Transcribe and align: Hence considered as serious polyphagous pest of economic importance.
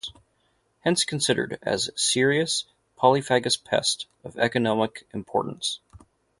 Hence 0.79 1.03
considered 1.03 1.59
as 1.61 1.91
serious 1.95 2.65
polyphagous 2.97 3.55
pest 3.57 4.07
of 4.23 4.35
economic 4.39 5.05
importance. 5.13 5.79